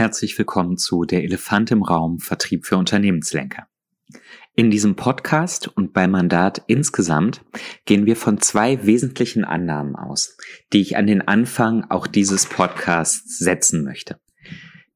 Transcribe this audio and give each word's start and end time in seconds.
Herzlich 0.00 0.38
willkommen 0.38 0.78
zu 0.78 1.04
Der 1.04 1.24
Elefant 1.24 1.70
im 1.70 1.82
Raum 1.82 2.20
Vertrieb 2.20 2.64
für 2.64 2.78
Unternehmenslenker. 2.78 3.66
In 4.54 4.70
diesem 4.70 4.96
Podcast 4.96 5.68
und 5.68 5.92
beim 5.92 6.12
Mandat 6.12 6.62
insgesamt 6.68 7.42
gehen 7.84 8.06
wir 8.06 8.16
von 8.16 8.40
zwei 8.40 8.86
wesentlichen 8.86 9.44
Annahmen 9.44 9.96
aus, 9.96 10.38
die 10.72 10.80
ich 10.80 10.96
an 10.96 11.06
den 11.06 11.28
Anfang 11.28 11.84
auch 11.90 12.06
dieses 12.06 12.46
Podcasts 12.46 13.36
setzen 13.40 13.84
möchte. 13.84 14.18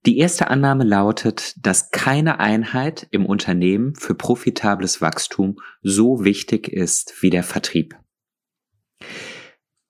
Die 0.06 0.16
erste 0.16 0.48
Annahme 0.48 0.84
lautet, 0.84 1.54
dass 1.60 1.90
keine 1.90 2.40
Einheit 2.40 3.06
im 3.10 3.26
Unternehmen 3.26 3.94
für 3.96 4.14
profitables 4.14 5.02
Wachstum 5.02 5.56
so 5.82 6.24
wichtig 6.24 6.66
ist 6.66 7.12
wie 7.20 7.28
der 7.28 7.42
Vertrieb. 7.42 7.94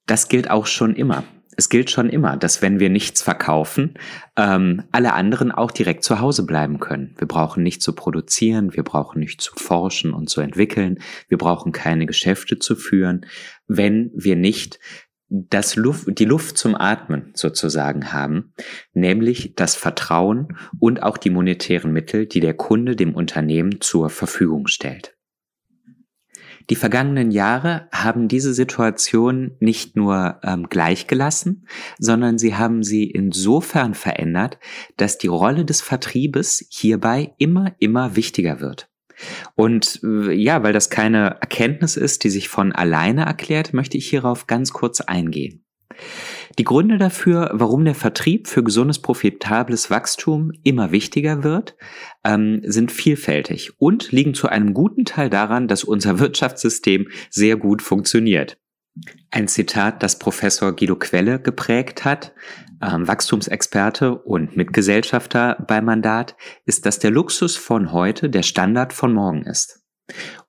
Das 0.06 0.26
gilt 0.26 0.51
auch 0.51 0.66
schon 0.66 0.96
immer 0.96 1.23
es 1.56 1.68
gilt 1.68 1.90
schon 1.90 2.08
immer, 2.08 2.36
dass 2.36 2.62
wenn 2.62 2.80
wir 2.80 2.90
nichts 2.90 3.22
verkaufen, 3.22 3.95
ähm, 4.36 4.82
alle 4.92 5.12
anderen 5.12 5.52
auch 5.52 5.70
direkt 5.70 6.04
zu 6.04 6.20
Hause 6.20 6.45
bleiben 6.45 6.80
können. 6.80 7.14
Wir 7.18 7.28
brauchen 7.28 7.62
nicht 7.62 7.82
zu 7.82 7.95
produzieren, 7.95 8.74
wir 8.74 8.82
brauchen 8.82 9.20
nicht 9.20 9.40
zu 9.40 9.54
forschen 9.56 10.12
und 10.12 10.28
zu 10.28 10.40
entwickeln, 10.40 10.98
wir 11.28 11.38
brauchen 11.38 11.72
keine 11.72 12.06
Geschäfte 12.06 12.59
zu 12.59 12.76
führen, 12.76 13.26
wenn 13.66 14.10
wir 14.14 14.36
nicht 14.36 14.78
das 15.28 15.74
Luft, 15.74 16.18
die 16.18 16.26
Luft 16.26 16.59
zum 16.59 16.74
Atmen 16.74 17.32
sozusagen 17.34 18.12
haben, 18.12 18.52
nämlich 18.92 19.54
das 19.56 19.74
Vertrauen 19.74 20.56
und 20.78 21.02
auch 21.02 21.18
die 21.18 21.30
monetären 21.30 21.92
Mittel, 21.92 22.26
die 22.26 22.40
der 22.40 22.54
Kunde 22.54 22.95
dem 22.95 23.14
Unternehmen 23.14 23.80
zur 23.80 24.10
Verfügung 24.10 24.66
stellt. 24.66 25.13
Die 26.70 26.77
vergangenen 26.77 27.30
Jahre 27.30 27.88
haben 27.92 28.28
diese 28.28 28.54
Situation 28.54 29.52
nicht 29.60 29.96
nur 29.96 30.40
ähm, 30.43 30.68
gleichgelassen, 30.68 31.66
sondern 31.98 32.38
sie 32.38 32.54
haben 32.54 32.82
sie 32.82 33.04
insofern 33.04 33.95
verändert, 33.95 34.59
dass 34.96 35.18
die 35.18 35.26
Rolle 35.26 35.65
des 35.65 35.80
Vertriebes 35.82 36.66
hierbei 36.70 37.35
immer, 37.38 37.74
immer 37.79 38.16
wichtiger 38.16 38.60
wird. 38.60 38.88
Und 39.54 40.01
äh, 40.02 40.32
ja, 40.32 40.62
weil 40.62 40.73
das 40.73 40.90
keine 40.90 41.37
Erkenntnis 41.40 41.96
ist, 41.96 42.24
die 42.24 42.30
sich 42.30 42.48
von 42.48 42.73
alleine 42.73 43.26
erklärt, 43.26 43.73
möchte 43.74 43.98
ich 43.98 44.09
hierauf 44.09 44.46
ganz 44.46 44.73
kurz 44.73 45.01
eingehen. 45.01 45.65
Die 46.59 46.65
Gründe 46.65 46.99
dafür, 46.99 47.51
warum 47.52 47.85
der 47.85 47.95
Vertrieb 47.95 48.47
für 48.47 48.63
gesundes, 48.63 49.01
profitables 49.01 49.91
Wachstum 49.91 50.52
immer 50.63 50.93
wichtiger 50.93 51.43
wird, 51.43 51.77
ähm, 52.24 52.60
sind 52.65 52.93
vielfältig 52.93 53.73
und 53.80 54.13
liegen 54.13 54.35
zu 54.35 54.49
einem 54.49 54.73
guten 54.73 55.05
Teil 55.05 55.30
daran, 55.30 55.66
dass 55.66 55.85
unser 55.85 56.19
Wirtschaftssystem 56.21 57.09
sehr 57.30 57.57
gut 57.57 57.82
funktioniert. 57.82 58.59
Ein 59.32 59.49
Zitat, 59.49 60.05
das 60.05 60.21
Professor 60.21 60.75
Guido 60.75 60.95
Quelle 60.95 61.41
geprägt 61.41 62.05
hat, 62.05 62.32
ähm, 62.80 63.09
Wachstumsexperte 63.09 64.15
und 64.15 64.56
Mitgesellschafter 64.56 65.65
beim 65.66 65.87
Mandat, 65.87 66.37
ist, 66.65 66.87
dass 66.87 67.00
der 67.00 67.10
Luxus 67.10 67.56
von 67.56 67.91
heute 67.91 68.31
der 68.31 68.44
Standard 68.44 68.93
von 68.93 69.12
morgen 69.12 69.43
ist. 69.43 69.84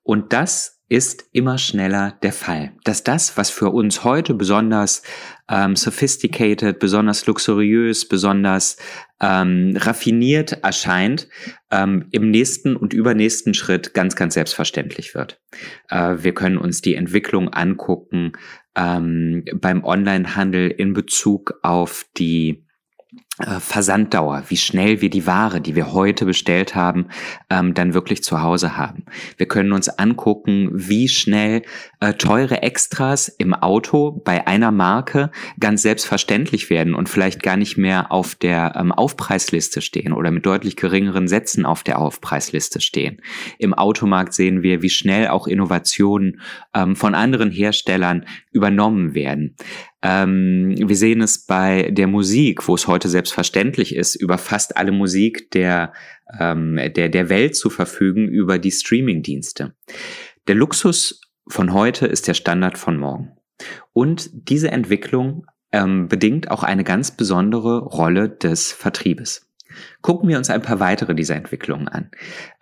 Und 0.04 0.32
das 0.32 0.75
ist 0.88 1.28
immer 1.32 1.58
schneller 1.58 2.16
der 2.22 2.32
Fall. 2.32 2.72
Dass 2.84 3.02
das, 3.02 3.36
was 3.36 3.50
für 3.50 3.70
uns 3.70 4.04
heute 4.04 4.34
besonders 4.34 5.02
ähm, 5.48 5.74
sophisticated, 5.74 6.78
besonders 6.78 7.26
luxuriös, 7.26 8.06
besonders 8.06 8.76
ähm, 9.20 9.76
raffiniert 9.76 10.64
erscheint, 10.64 11.28
ähm, 11.72 12.06
im 12.12 12.30
nächsten 12.30 12.76
und 12.76 12.92
übernächsten 12.92 13.54
Schritt 13.54 13.94
ganz, 13.94 14.14
ganz 14.14 14.34
selbstverständlich 14.34 15.14
wird. 15.14 15.40
Äh, 15.88 16.16
wir 16.18 16.34
können 16.34 16.58
uns 16.58 16.82
die 16.82 16.94
Entwicklung 16.94 17.48
angucken 17.48 18.32
ähm, 18.76 19.44
beim 19.54 19.82
Onlinehandel 19.84 20.70
in 20.70 20.92
Bezug 20.92 21.54
auf 21.62 22.06
die 22.16 22.64
Versanddauer, 23.38 24.44
wie 24.48 24.56
schnell 24.56 25.02
wir 25.02 25.10
die 25.10 25.26
Ware, 25.26 25.60
die 25.60 25.74
wir 25.76 25.92
heute 25.92 26.24
bestellt 26.24 26.74
haben, 26.74 27.08
ähm, 27.50 27.74
dann 27.74 27.92
wirklich 27.92 28.22
zu 28.24 28.40
Hause 28.40 28.78
haben. 28.78 29.04
Wir 29.36 29.46
können 29.46 29.72
uns 29.72 29.90
angucken, 29.90 30.70
wie 30.72 31.06
schnell 31.06 31.60
äh, 32.00 32.14
teure 32.14 32.62
Extras 32.62 33.28
im 33.28 33.52
Auto 33.52 34.10
bei 34.24 34.46
einer 34.46 34.70
Marke 34.70 35.30
ganz 35.60 35.82
selbstverständlich 35.82 36.70
werden 36.70 36.94
und 36.94 37.10
vielleicht 37.10 37.42
gar 37.42 37.58
nicht 37.58 37.76
mehr 37.76 38.10
auf 38.10 38.36
der 38.36 38.72
ähm, 38.74 38.90
Aufpreisliste 38.90 39.82
stehen 39.82 40.14
oder 40.14 40.30
mit 40.30 40.46
deutlich 40.46 40.76
geringeren 40.76 41.28
Sätzen 41.28 41.66
auf 41.66 41.82
der 41.82 41.98
Aufpreisliste 41.98 42.80
stehen. 42.80 43.20
Im 43.58 43.74
Automarkt 43.74 44.32
sehen 44.32 44.62
wir, 44.62 44.80
wie 44.80 44.88
schnell 44.88 45.28
auch 45.28 45.46
Innovationen 45.46 46.40
ähm, 46.72 46.96
von 46.96 47.14
anderen 47.14 47.50
Herstellern 47.50 48.24
übernommen 48.50 49.12
werden. 49.12 49.56
Ähm, 50.02 50.74
wir 50.76 50.96
sehen 50.96 51.20
es 51.20 51.46
bei 51.46 51.90
der 51.90 52.06
Musik, 52.06 52.68
wo 52.68 52.74
es 52.74 52.86
heute 52.86 53.08
selbstverständlich 53.26 53.94
ist, 53.94 54.14
über 54.14 54.38
fast 54.38 54.76
alle 54.76 54.92
Musik 54.92 55.50
der, 55.50 55.92
ähm, 56.38 56.78
der, 56.94 57.08
der 57.08 57.28
Welt 57.28 57.56
zu 57.56 57.70
verfügen, 57.70 58.28
über 58.28 58.58
die 58.58 58.70
Streaming-Dienste. 58.70 59.74
Der 60.46 60.54
Luxus 60.54 61.20
von 61.48 61.72
heute 61.72 62.06
ist 62.06 62.28
der 62.28 62.34
Standard 62.34 62.78
von 62.78 62.96
morgen. 62.96 63.32
Und 63.92 64.30
diese 64.32 64.70
Entwicklung 64.70 65.46
ähm, 65.72 66.06
bedingt 66.08 66.50
auch 66.50 66.62
eine 66.62 66.84
ganz 66.84 67.16
besondere 67.16 67.80
Rolle 67.80 68.28
des 68.28 68.70
Vertriebes. 68.70 69.45
Gucken 70.00 70.28
wir 70.28 70.38
uns 70.38 70.50
ein 70.50 70.62
paar 70.62 70.80
weitere 70.80 71.14
dieser 71.14 71.36
Entwicklungen 71.36 71.88
an. 71.88 72.10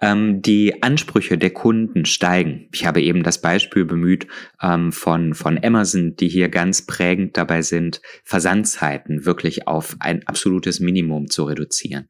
Ähm, 0.01 0.43
die 0.43 0.83
Ansprüche 0.83 1.39
der 1.39 1.51
Kunden 1.51 2.05
steigen. 2.05 2.69
Ich 2.73 2.87
habe 2.87 3.03
eben 3.03 3.23
das 3.23 3.41
Beispiel 3.41 3.85
bemüht 3.85 4.27
ähm, 4.63 4.93
von, 4.93 5.35
von 5.35 5.63
Amazon, 5.63 6.17
die 6.17 6.29
hier 6.29 6.49
ganz 6.49 6.87
prägend 6.87 7.37
dabei 7.37 7.63
sind, 7.63 8.01
Versandzeiten 8.25 9.25
wirklich 9.25 9.67
auf 9.67 9.97
ein 10.01 10.27
absolutes 10.27 10.81
Minimum 10.81 11.29
zu 11.29 11.45
reduzieren. 11.45 12.09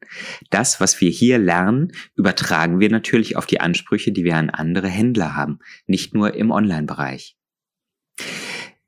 Das, 0.49 0.79
was 0.79 0.99
wir 1.01 1.09
hier 1.09 1.37
lernen, 1.37 1.91
übertragen 2.15 2.79
wir 2.79 2.89
natürlich 2.89 3.37
auf 3.37 3.45
die 3.45 3.59
Ansprüche, 3.59 4.11
die 4.11 4.23
wir 4.23 4.35
an 4.35 4.49
andere 4.49 4.87
Händler 4.87 5.35
haben, 5.35 5.59
nicht 5.87 6.13
nur 6.13 6.33
im 6.35 6.51
Online-Bereich 6.51 7.35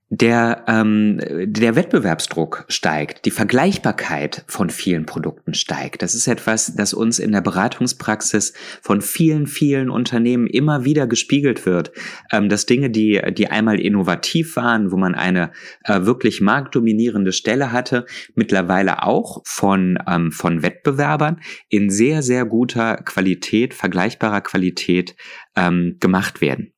der, 0.09 0.63
ähm, 0.67 1.19
der 1.47 1.75
Wettbewerbsdruck 1.75 2.63
steigt, 2.69 3.25
die 3.25 3.31
Vergleichbarkeit 3.31 4.45
von 4.47 4.69
vielen 4.69 5.05
Produkten 5.05 5.53
steigt. 5.53 6.01
Das 6.01 6.15
ist 6.15 6.27
etwas, 6.27 6.75
das 6.75 6.93
uns 6.93 7.19
in 7.19 7.33
der 7.33 7.41
Beratungspraxis 7.41 8.53
von 8.81 9.01
vielen, 9.01 9.47
vielen 9.47 9.89
Unternehmen 9.89 10.47
immer 10.47 10.85
wieder 10.85 11.07
gespiegelt 11.07 11.65
wird, 11.65 11.91
ähm, 12.31 12.47
dass 12.47 12.65
Dinge, 12.65 12.89
die, 12.89 13.21
die 13.33 13.47
einmal 13.47 13.81
innovativ 13.81 14.55
waren, 14.55 14.91
wo 14.91 14.97
man 14.97 15.13
eine 15.13 15.51
äh, 15.83 16.01
wirklich 16.03 16.39
marktdominierende 16.39 17.33
Stelle 17.33 17.73
hatte, 17.73 18.05
mittlerweile 18.33 19.03
auch 19.03 19.41
von, 19.45 19.99
ähm, 20.07 20.31
von 20.31 20.63
Wettbewerbern 20.63 21.41
in 21.67 21.89
sehr, 21.89 22.21
sehr 22.21 22.45
guter 22.45 22.95
Qualität, 22.97 23.73
vergleichbarer 23.73 24.39
Qualität 24.39 25.17
ähm, 25.57 25.97
gemacht 25.99 26.39
werden. 26.39 26.71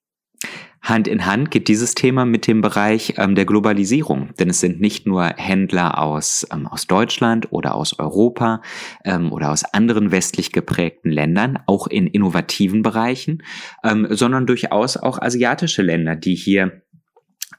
Hand 0.81 1.07
in 1.07 1.25
Hand 1.25 1.51
geht 1.51 1.67
dieses 1.67 1.93
Thema 1.93 2.25
mit 2.25 2.47
dem 2.47 2.61
Bereich 2.61 3.15
ähm, 3.17 3.35
der 3.35 3.45
Globalisierung, 3.45 4.29
denn 4.39 4.49
es 4.49 4.59
sind 4.59 4.79
nicht 4.79 5.05
nur 5.05 5.25
Händler 5.25 6.01
aus, 6.01 6.47
ähm, 6.51 6.67
aus 6.67 6.87
Deutschland 6.87 7.51
oder 7.51 7.75
aus 7.75 7.99
Europa 7.99 8.61
ähm, 9.03 9.31
oder 9.31 9.51
aus 9.51 9.65
anderen 9.65 10.11
westlich 10.11 10.51
geprägten 10.51 11.11
Ländern, 11.11 11.59
auch 11.65 11.87
in 11.87 12.07
innovativen 12.07 12.81
Bereichen, 12.81 13.43
ähm, 13.83 14.07
sondern 14.09 14.47
durchaus 14.47 14.97
auch 14.97 15.21
asiatische 15.21 15.81
Länder, 15.81 16.15
die 16.15 16.35
hier 16.35 16.81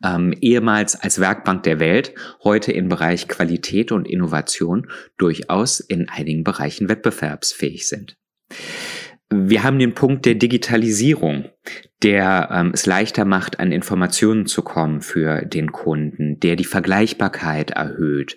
ähm, 0.02 0.32
ehemals 0.41 0.97
als 0.97 1.20
Werkbank 1.20 1.62
der 1.64 1.78
Welt, 1.78 2.14
heute 2.42 2.72
im 2.72 2.88
Bereich 2.88 3.28
Qualität 3.28 3.92
und 3.92 4.08
Innovation 4.08 4.88
durchaus 5.19 5.81
in 5.81 6.08
einigen 6.08 6.42
Bereichen 6.42 6.88
wettbewerbsfähig 6.88 7.87
sind. 7.87 8.16
Wir 9.32 9.62
haben 9.62 9.78
den 9.78 9.94
Punkt 9.94 10.26
der 10.26 10.34
Digitalisierung, 10.34 11.44
der 12.02 12.48
ähm, 12.50 12.72
es 12.74 12.86
leichter 12.86 13.25
macht, 13.25 13.60
an 13.60 13.70
Informationen 13.70 14.46
zu 14.46 14.62
kommen 14.62 15.02
für 15.02 15.43
den 15.43 15.70
Kunden, 15.70 16.40
der 16.40 16.56
die 16.56 16.64
Vergleichbarkeit 16.64 17.70
erhöht, 17.70 18.37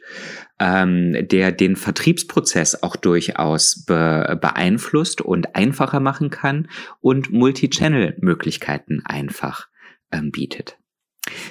ähm, 0.59 1.27
der 1.27 1.51
den 1.51 1.77
Vertriebsprozess 1.77 2.83
auch 2.83 2.95
durchaus 2.95 3.85
be 3.85 4.37
beeinflusst 4.39 5.21
und 5.21 5.55
einfacher 5.55 5.99
machen 5.99 6.29
kann 6.29 6.67
und 7.01 7.31
Multi-Channel-Möglichkeiten 7.31 9.01
einfach 9.03 9.67
ähm, 10.11 10.29
bietet. 10.29 10.77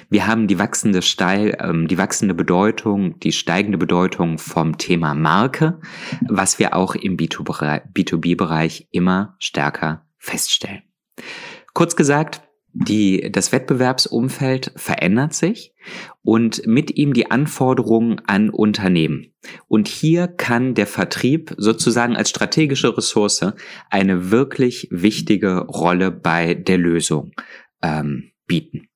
Wir 0.09 0.27
haben 0.27 0.47
die 0.47 0.59
wachsende 0.59 1.01
Steil, 1.01 1.57
ähm, 1.59 1.87
die 1.87 1.97
wachsende 1.97 2.33
Bedeutung, 2.33 3.19
die 3.19 3.31
steigende 3.31 3.77
Bedeutung 3.77 4.37
vom 4.37 4.77
Thema 4.77 5.15
Marke, 5.15 5.79
was 6.27 6.59
wir 6.59 6.75
auch 6.75 6.95
im 6.95 7.17
B2B-Bereich 7.17 8.87
immer 8.91 9.35
stärker 9.39 10.05
feststellen. 10.17 10.83
Kurz 11.73 11.95
gesagt, 11.95 12.41
die, 12.75 13.31
das 13.31 13.51
Wettbewerbsumfeld 13.51 14.73
verändert 14.75 15.33
sich 15.33 15.73
und 16.23 16.65
mit 16.65 16.97
ihm 16.97 17.13
die 17.13 17.29
Anforderungen 17.29 18.19
an 18.25 18.49
Unternehmen. 18.49 19.33
Und 19.67 19.87
hier 19.87 20.27
kann 20.27 20.73
der 20.73 20.87
Vertrieb 20.87 21.53
sozusagen 21.57 22.15
als 22.15 22.29
strategische 22.29 22.97
Ressource 22.97 23.53
eine 23.91 24.31
wirklich 24.31 24.87
wichtige 24.89 25.59
Rolle 25.59 26.09
bei 26.09 26.55
der 26.55 26.79
Lösung 26.79 27.31
ähm, 27.83 28.31
bieten. 28.47 28.87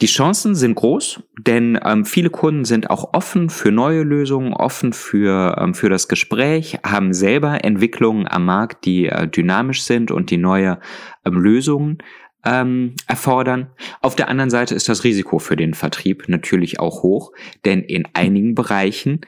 Die 0.00 0.06
Chancen 0.06 0.54
sind 0.54 0.76
groß, 0.76 1.22
denn 1.38 1.78
ähm, 1.84 2.04
viele 2.04 2.30
Kunden 2.30 2.64
sind 2.64 2.88
auch 2.88 3.12
offen 3.12 3.50
für 3.50 3.70
neue 3.70 4.02
Lösungen, 4.02 4.54
offen 4.54 4.92
für, 4.92 5.56
ähm, 5.60 5.74
für 5.74 5.90
das 5.90 6.08
Gespräch, 6.08 6.78
haben 6.84 7.12
selber 7.12 7.64
Entwicklungen 7.64 8.26
am 8.26 8.46
Markt, 8.46 8.86
die 8.86 9.06
äh, 9.06 9.28
dynamisch 9.28 9.82
sind 9.82 10.10
und 10.10 10.30
die 10.30 10.38
neue 10.38 10.80
ähm, 11.26 11.34
Lösungen 11.34 11.98
ähm, 12.44 12.94
erfordern. 13.06 13.70
Auf 14.00 14.16
der 14.16 14.28
anderen 14.28 14.50
Seite 14.50 14.74
ist 14.74 14.88
das 14.88 15.04
Risiko 15.04 15.38
für 15.38 15.56
den 15.56 15.74
Vertrieb 15.74 16.28
natürlich 16.28 16.80
auch 16.80 17.02
hoch, 17.02 17.32
denn 17.66 17.82
in 17.82 18.08
einigen 18.14 18.54
Bereichen 18.54 19.20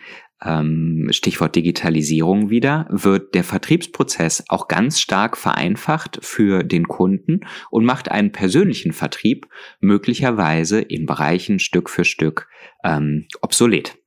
ähm, 0.45 1.09
Stichwort 1.11 1.55
Digitalisierung 1.57 2.51
wieder, 2.51 2.87
wird 2.91 3.35
der 3.35 3.45
Vertriebsprozess 3.45 4.45
auch 4.49 4.69
ganz 4.69 5.01
stark 5.01 5.37
vereinfacht 5.37 6.19
für 6.23 6.65
den 6.65 6.89
Kunden 6.89 7.41
und 7.71 7.85
macht 7.85 8.11
einen 8.11 8.33
persönlichen 8.33 8.93
Vertrieb 8.93 9.47
möglicherweise 9.81 10.81
in 10.81 11.07
Bereichen 11.07 11.59
Stück 11.59 11.91
für 11.91 12.05
Stück 12.05 12.49
ähm, 12.85 13.27
obsolet. 13.41 13.99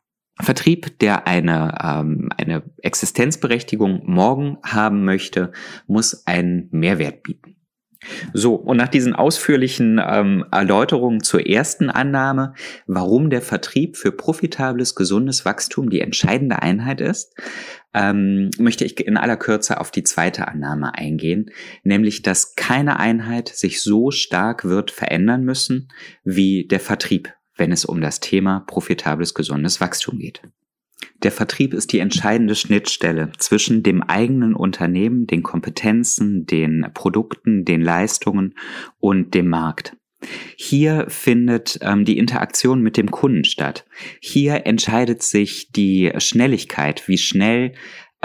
Vertrieb, 0.42 1.00
der 1.00 1.28
eine, 1.28 1.78
ähm, 1.82 2.30
eine 2.38 2.64
Existenzberechtigung 2.82 4.02
morgen 4.06 4.58
haben 4.64 5.06
möchte, 5.06 5.54
muss 5.88 6.28
einen 6.28 6.68
Mehrwert 6.72 7.24
bieten. 7.24 7.56
So, 8.34 8.56
und 8.56 8.78
nach 8.78 8.88
diesen 8.88 9.14
ausführlichen 9.14 10.02
ähm, 10.04 10.46
Erläuterungen 10.52 11.24
zur 11.24 11.48
ersten 11.48 11.90
Annahme, 11.90 12.54
warum 12.88 13.30
der 13.30 13.42
Vertrieb 13.42 13.98
für 13.98 14.12
profitables, 14.12 14.96
gesundes 14.96 15.46
Wachstum 15.46 15.90
die 15.90 16.02
entscheidende 16.02 16.62
Einheit 16.62 17.02
ist, 17.02 17.36
ähm, 17.94 18.50
möchte 18.58 18.86
ich 18.86 19.00
in 19.06 19.18
aller 19.18 19.38
Kürze 19.38 19.80
auf 19.80 19.92
die 19.92 20.04
zweite 20.04 20.48
Annahme 20.48 20.96
eingehen, 20.96 21.52
nämlich 21.84 22.22
dass 22.22 22.56
keine 22.56 23.00
Einheit 23.00 23.50
sich 23.50 23.82
so 23.82 24.12
stark 24.12 24.66
wird 24.66 24.92
verändern 24.92 25.44
müssen 25.44 25.90
wie 26.24 26.68
der 26.68 26.80
Vertrieb, 26.80 27.34
wenn 27.56 27.72
es 27.72 27.86
um 27.86 28.02
das 28.02 28.20
Thema 28.20 28.62
profitables, 28.68 29.34
gesundes 29.34 29.80
Wachstum 29.80 30.20
geht. 30.20 30.42
Der 31.24 31.32
Vertrieb 31.32 31.74
ist 31.74 31.92
die 31.92 32.00
entscheidende 32.00 32.56
Schnittstelle 32.56 33.32
zwischen 33.38 33.84
dem 33.84 34.04
eigenen 34.04 34.56
Unternehmen, 34.56 35.28
den 35.28 35.44
Kompetenzen, 35.44 36.46
den 36.46 36.88
Produkten, 36.94 37.66
den 37.66 37.82
Leistungen 37.82 38.56
und 39.00 39.34
dem 39.34 39.50
Markt. 39.50 39.96
Hier 40.56 41.06
findet 41.10 41.80
ähm, 41.82 42.06
die 42.06 42.18
Interaktion 42.18 42.82
mit 42.82 42.98
dem 42.98 43.12
Kunden 43.12 43.44
statt. 43.44 43.86
Hier 44.20 44.66
entscheidet 44.66 45.22
sich 45.22 45.72
die 45.72 46.12
Schnelligkeit, 46.18 47.08
wie 47.08 47.18
schnell 47.18 47.74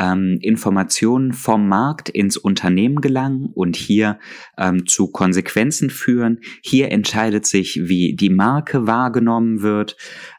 ähm, 0.00 0.38
Informationen 0.41 1.32
vom 1.32 1.69
Markt 1.69 2.08
ins 2.08 2.38
Unternehmen 2.38 3.02
gelangen 3.02 3.50
und 3.55 3.76
hier 3.76 4.19
ähm, 4.56 4.87
zu 4.87 5.11
Konsequenzen 5.11 5.91
führen. 5.91 6.41
Hier 6.62 6.91
entscheidet 6.91 7.47
sich, 7.47 7.81
wie 7.82 8.17
die 8.17 8.31
Marke 8.31 8.87
wahrgenommen 8.87 9.61
wird. 9.61 9.97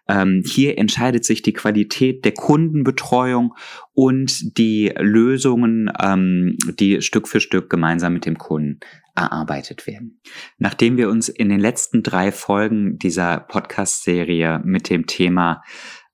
Ähm, 0.07 0.43
hier 0.45 0.79
entscheidet 0.79 1.23
sich 1.23 1.43
die 1.43 1.53
Qualität 1.53 2.25
der 2.25 2.33
Kundenbetreuung 2.33 3.53
und 3.93 4.57
die 4.57 4.91
Lösungen, 4.97 5.91
ähm, 6.01 6.57
die 6.79 7.01
Stück 7.01 7.27
für 7.27 7.39
Stück 7.39 7.69
gemeinsam 7.69 8.13
mit 8.13 8.25
dem 8.25 8.37
Kunden 8.37 8.79
erarbeitet 9.15 9.85
werden. 9.87 10.21
Nachdem 10.57 10.97
wir 10.97 11.09
uns 11.09 11.29
in 11.29 11.49
den 11.49 11.59
letzten 11.59 12.01
drei 12.01 12.31
Folgen 12.31 12.97
dieser 12.97 13.41
Podcast-Serie 13.41 14.61
mit 14.63 14.89
dem 14.89 15.05
Thema 15.05 15.61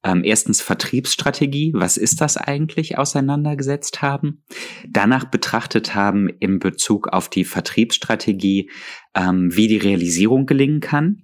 ähm, 0.07 0.23
erstens 0.23 0.61
Vertriebsstrategie, 0.61 1.73
was 1.75 1.97
ist 1.97 2.21
das 2.21 2.37
eigentlich, 2.37 2.97
auseinandergesetzt 2.97 4.01
haben. 4.01 4.43
Danach 4.87 5.25
betrachtet 5.25 5.93
haben 5.95 6.29
im 6.39 6.59
Bezug 6.59 7.09
auf 7.09 7.29
die 7.29 7.43
Vertriebsstrategie, 7.43 8.69
ähm, 9.13 9.55
wie 9.55 9.67
die 9.67 9.77
Realisierung 9.77 10.45
gelingen 10.45 10.79
kann. 10.79 11.23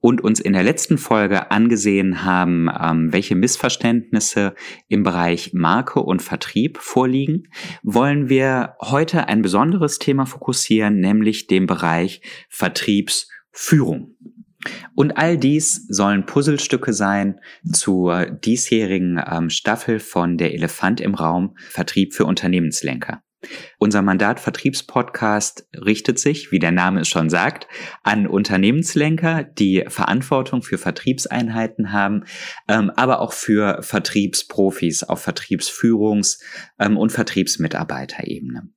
Und 0.00 0.22
uns 0.22 0.40
in 0.40 0.54
der 0.54 0.62
letzten 0.62 0.96
Folge 0.96 1.50
angesehen 1.50 2.24
haben, 2.24 2.68
ähm, 2.68 3.12
welche 3.12 3.34
Missverständnisse 3.34 4.54
im 4.88 5.02
Bereich 5.02 5.52
Marke 5.52 6.00
und 6.00 6.22
Vertrieb 6.22 6.78
vorliegen, 6.78 7.48
wollen 7.82 8.30
wir 8.30 8.76
heute 8.80 9.28
ein 9.28 9.42
besonderes 9.42 9.98
Thema 9.98 10.24
fokussieren, 10.24 11.00
nämlich 11.00 11.48
den 11.48 11.66
Bereich 11.66 12.22
Vertriebsführung. 12.48 14.16
Und 14.94 15.16
all 15.16 15.38
dies 15.38 15.86
sollen 15.88 16.26
Puzzlestücke 16.26 16.92
sein 16.92 17.40
zur 17.72 18.26
diesjährigen 18.26 19.22
ähm, 19.24 19.50
Staffel 19.50 20.00
von 20.00 20.36
Der 20.36 20.52
Elefant 20.52 21.00
im 21.00 21.14
Raum 21.14 21.56
Vertrieb 21.68 22.14
für 22.14 22.24
Unternehmenslenker. 22.24 23.22
Unser 23.78 24.02
Mandat 24.02 24.40
Vertriebspodcast 24.40 25.68
richtet 25.72 26.18
sich, 26.18 26.50
wie 26.50 26.58
der 26.58 26.72
Name 26.72 27.02
es 27.02 27.08
schon 27.08 27.30
sagt, 27.30 27.68
an 28.02 28.26
Unternehmenslenker, 28.26 29.44
die 29.44 29.84
Verantwortung 29.86 30.62
für 30.62 30.76
Vertriebseinheiten 30.76 31.92
haben, 31.92 32.24
ähm, 32.66 32.90
aber 32.96 33.20
auch 33.20 33.32
für 33.32 33.82
Vertriebsprofis 33.82 35.04
auf 35.04 35.26
Vertriebsführungs- 35.26 36.40
ähm, 36.80 36.96
und 36.96 37.12
Vertriebsmitarbeiterebene. 37.12 38.70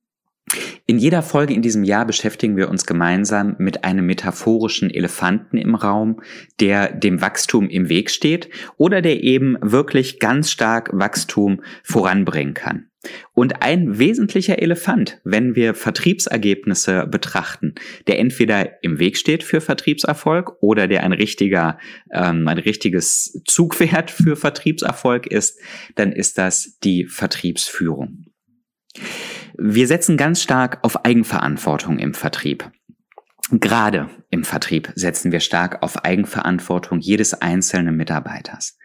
In 0.86 0.98
jeder 0.98 1.22
Folge 1.22 1.54
in 1.54 1.62
diesem 1.62 1.84
Jahr 1.84 2.04
beschäftigen 2.06 2.56
wir 2.56 2.68
uns 2.68 2.86
gemeinsam 2.86 3.54
mit 3.58 3.84
einem 3.84 4.06
metaphorischen 4.06 4.90
Elefanten 4.90 5.56
im 5.56 5.74
Raum, 5.74 6.20
der 6.60 6.92
dem 6.92 7.20
Wachstum 7.20 7.68
im 7.68 7.88
Weg 7.88 8.10
steht 8.10 8.50
oder 8.76 9.00
der 9.00 9.22
eben 9.22 9.56
wirklich 9.60 10.18
ganz 10.18 10.50
stark 10.50 10.90
Wachstum 10.92 11.62
voranbringen 11.82 12.54
kann. 12.54 12.88
Und 13.32 13.62
ein 13.62 13.98
wesentlicher 13.98 14.60
Elefant, 14.60 15.20
wenn 15.24 15.56
wir 15.56 15.74
Vertriebsergebnisse 15.74 17.06
betrachten, 17.06 17.74
der 18.06 18.18
entweder 18.18 18.82
im 18.82 18.98
Weg 18.98 19.16
steht 19.16 19.42
für 19.42 19.60
Vertriebserfolg 19.60 20.52
oder 20.60 20.86
der 20.86 21.02
ein 21.02 21.12
richtiger, 21.12 21.78
ähm, 22.12 22.46
ein 22.46 22.58
richtiges 22.58 23.42
Zugwert 23.44 24.10
für 24.10 24.36
Vertriebserfolg 24.36 25.26
ist, 25.26 25.58
dann 25.96 26.12
ist 26.12 26.38
das 26.38 26.78
die 26.84 27.06
Vertriebsführung. 27.06 28.26
Wir 29.56 29.86
setzen 29.86 30.16
ganz 30.16 30.42
stark 30.42 30.78
auf 30.82 31.04
Eigenverantwortung 31.04 31.98
im 31.98 32.14
Vertrieb. 32.14 32.70
Gerade 33.50 34.08
im 34.30 34.44
Vertrieb 34.44 34.90
setzen 34.94 35.30
wir 35.30 35.40
stark 35.40 35.82
auf 35.82 36.04
Eigenverantwortung 36.06 37.00
jedes 37.00 37.34
einzelnen 37.34 37.96
Mitarbeiters. 37.96 38.78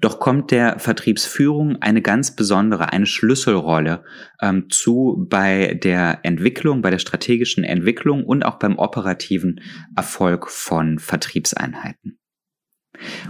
Doch 0.00 0.18
kommt 0.18 0.50
der 0.50 0.78
Vertriebsführung 0.78 1.82
eine 1.82 2.00
ganz 2.00 2.34
besondere, 2.34 2.90
eine 2.90 3.04
Schlüsselrolle 3.04 4.02
ähm, 4.40 4.70
zu 4.70 5.26
bei 5.28 5.74
der 5.74 6.20
Entwicklung, 6.22 6.80
bei 6.80 6.88
der 6.88 7.00
strategischen 7.00 7.64
Entwicklung 7.64 8.24
und 8.24 8.46
auch 8.46 8.58
beim 8.58 8.78
operativen 8.78 9.60
Erfolg 9.94 10.48
von 10.48 10.98
Vertriebseinheiten. 10.98 12.18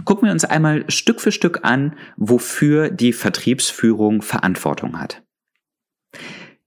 Gucken 0.05 0.27
wir 0.27 0.31
uns 0.31 0.45
einmal 0.45 0.85
Stück 0.89 1.19
für 1.19 1.33
Stück 1.33 1.59
an, 1.63 1.97
wofür 2.15 2.89
die 2.89 3.11
Vertriebsführung 3.11 4.21
Verantwortung 4.21 4.97
hat. 4.97 5.24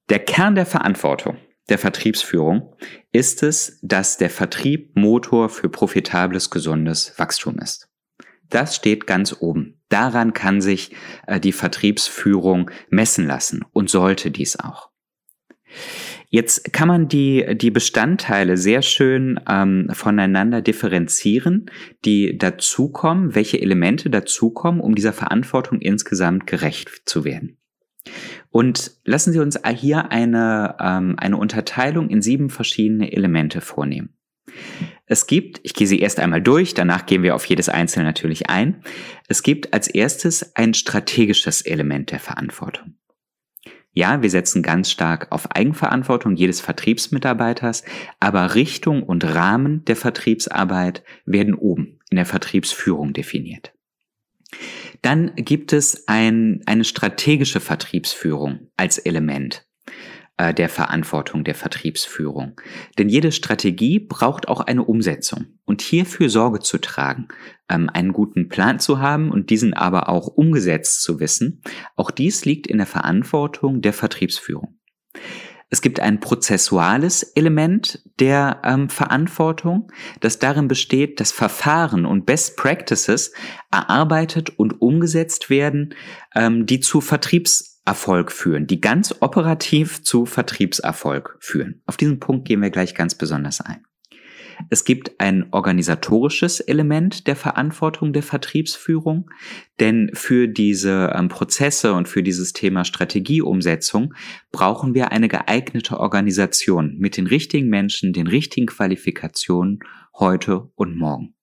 Der 0.09 0.21
Kern 0.21 0.55
der 0.55 0.67
Verantwortung 0.67 1.37
der 1.69 1.79
Vertriebsführung 1.79 2.75
ist 3.13 3.43
es, 3.43 3.79
dass 3.83 4.17
der 4.17 4.31
Vertrieb 4.31 4.97
Motor 4.97 5.51
für 5.51 5.69
profitables, 5.69 6.49
gesundes 6.49 7.13
Wachstum 7.19 7.59
ist. 7.59 7.91
Das 8.49 8.75
steht 8.75 9.07
ganz 9.07 9.37
oben. 9.41 9.83
Daran 9.91 10.33
kann 10.33 10.63
sich 10.63 10.93
äh, 11.27 11.39
die 11.39 11.53
Vertriebsführung 11.53 12.71
messen 12.89 13.27
lassen 13.27 13.67
und 13.73 13.91
sollte 13.91 14.31
dies 14.31 14.59
auch. 14.59 14.89
Jetzt 16.31 16.73
kann 16.73 16.89
man 16.89 17.09
die, 17.09 17.57
die 17.57 17.71
Bestandteile 17.71 18.57
sehr 18.57 18.81
schön 18.81 19.39
ähm, 19.49 19.89
voneinander 19.93 20.63
differenzieren, 20.63 21.71
die 22.07 22.39
dazukommen, 22.39 23.35
welche 23.35 23.61
Elemente 23.61 24.09
dazukommen, 24.09 24.81
um 24.81 24.95
dieser 24.95 25.13
Verantwortung 25.13 25.81
insgesamt 25.81 26.47
gerecht 26.47 27.03
zu 27.05 27.25
werden. 27.25 27.58
Und 28.51 28.93
lassen 29.05 29.33
Sie 29.33 29.39
uns 29.39 29.59
hier 29.77 30.11
eine, 30.11 30.77
ähm, 30.81 31.17
eine 31.19 31.37
Unterteilung 31.37 32.09
in 32.09 32.23
sieben 32.23 32.51
verschiedene 32.51 33.13
Elemente 33.13 33.61
vornehmen. 33.61 34.15
Es 35.07 35.27
gibt, 35.27 35.61
ich 35.63 35.75
gehe 35.75 35.87
sie 35.87 36.01
erst 36.01 36.21
einmal 36.21 36.43
durch, 36.43 36.75
danach 36.75 37.07
gehen 37.07 37.23
wir 37.23 37.35
auf 37.35 37.45
jedes 37.47 37.69
einzelne 37.69 38.05
natürlich 38.05 38.51
ein. 38.51 38.83
Es 39.27 39.43
gibt 39.43 39.73
als 39.73 39.89
erstes 39.89 40.55
ein 40.57 40.75
strategisches 40.75 41.63
Element 41.63 42.11
der 42.11 42.21
Verantwortung. 42.21 42.95
Ja, 43.93 44.23
wir 44.23 44.31
setzen 44.31 44.63
ganz 44.63 44.91
stark 44.91 45.33
auf 45.33 45.51
Eigenverantwortung 45.53 46.37
jedes 46.37 46.61
Vertriebsmitarbeiters, 46.61 47.85
aber 48.21 48.55
Richtung 48.55 49.03
und 49.03 49.25
Rahmen 49.25 49.85
der 49.87 49.97
Vertriebsarbeit 49.97 51.03
werden 51.25 51.55
oben 51.55 51.99
in 52.11 52.17
der 52.17 52.27
Vertriebsführung 52.27 53.13
definiert. 53.13 53.73
Dann 55.03 55.33
gibt 55.37 55.73
es 55.73 56.09
ein, 56.09 56.63
eine 56.67 56.85
strategische 56.85 57.61
Vertriebsführung 57.61 58.71
als 58.77 58.99
Element 58.99 59.67
äh, 60.39 60.55
der 60.55 60.69
Verantwortung 60.69 61.45
der 61.45 61.55
Vertriebsführung. 61.55 62.61
Denn 62.97 63.09
jede 63.09 63.33
Strategie 63.33 63.99
braucht 63.99 64.49
auch 64.49 64.61
eine 64.61 64.85
Umsetzung. 64.85 65.59
Und 65.65 65.83
hierfür 65.83 66.31
Sorge 66.31 66.61
zu 66.61 66.79
tragen, 66.79 67.29
ähm, 67.69 67.91
einen 67.93 68.13
guten 68.13 68.49
Plan 68.49 68.79
zu 68.79 69.01
haben 69.01 69.31
und 69.31 69.51
diesen 69.51 69.75
aber 69.75 70.09
auch 70.09 70.29
umgesetzt 70.29 71.03
zu 71.03 71.21
wissen, 71.21 71.63
auch 71.97 72.11
dies 72.11 72.45
liegt 72.45 72.67
in 72.67 72.79
der 72.79 72.87
Verantwortung 72.87 73.83
der 73.83 73.93
Vertriebsführung. 73.93 74.79
Es 75.71 75.83
gibt 75.83 76.01
ein 76.01 76.21
prozessuales 76.21 77.23
Element 77.23 78.03
der 78.19 78.63
ähm, 78.65 78.89
Verantwortung, 78.89 79.93
das 80.21 80.39
darin 80.39 80.67
besteht, 80.67 81.21
dass 81.21 81.31
Verfahren 81.31 82.07
und 82.07 82.25
Best 82.25 82.57
Practices 82.57 83.33
erarbeitet 83.71 84.51
und 84.59 84.81
umgesetzt 84.81 85.51
werden, 85.51 85.95
ähm, 86.35 86.65
die 86.65 86.81
zu 86.81 87.01
Vertriebserfolg 87.01 88.33
führen, 88.33 88.67
die 88.67 88.81
ganz 88.81 89.15
operativ 89.21 90.03
zu 90.03 90.25
Vertriebserfolg 90.25 91.37
führen. 91.41 91.83
Auf 91.87 91.99
diesen 91.99 92.19
Punkt 92.19 92.49
gehen 92.49 92.63
wir 92.63 92.71
gleich 92.71 92.95
ganz 92.95 93.15
besonders 93.15 93.61
ein. 93.61 93.88
Es 94.71 94.85
gibt 94.85 95.21
ein 95.21 95.47
organisatorisches 95.53 96.61
Element 96.61 97.27
der 97.27 97.37
Verantwortung 97.37 98.13
der 98.13 98.23
Vertriebsführung, 98.23 99.31
denn 99.81 100.11
für 100.15 100.49
diese 100.49 101.13
ähm, 101.15 101.29
Prozesse 101.29 101.95
und 101.95 102.09
für 102.09 102.23
dieses 102.23 102.53
Thema 102.53 102.85
Strategieumsetzung 102.85 104.15
brauchen 104.53 104.95
wir 104.95 105.13
eine 105.13 105.29
geeignete 105.29 105.99
Organisation 105.99 106.97
mit 106.99 107.17
den 107.17 107.27
richtigen 107.27 107.69
Menschen, 107.69 108.13
den 108.13 108.27
richtigen 108.27 108.67
Qualifikationen 108.67 109.81
heute 110.19 110.71
und 110.75 110.97
morgen. 110.97 111.35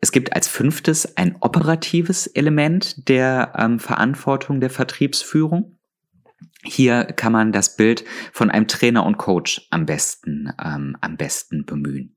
Es 0.00 0.12
gibt 0.12 0.34
als 0.34 0.48
fünftes 0.48 1.16
ein 1.16 1.36
operatives 1.40 2.26
Element 2.26 3.08
der 3.08 3.54
ähm, 3.56 3.78
Verantwortung 3.78 4.60
der 4.60 4.68
Vertriebsführung. 4.68 5.78
Hier 6.62 7.04
kann 7.04 7.32
man 7.32 7.52
das 7.52 7.76
Bild 7.76 8.04
von 8.32 8.50
einem 8.50 8.68
Trainer 8.68 9.06
und 9.06 9.16
Coach 9.16 9.66
am 9.70 9.86
besten, 9.86 10.50
ähm, 10.62 10.96
am 11.00 11.16
besten 11.16 11.64
bemühen. 11.64 12.16